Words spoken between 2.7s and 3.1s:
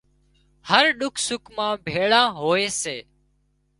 سي